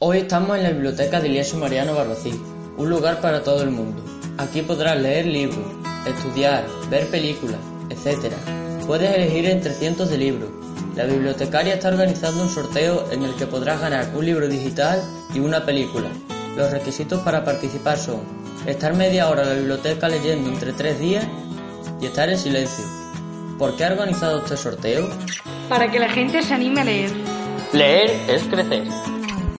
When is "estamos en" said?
0.18-0.62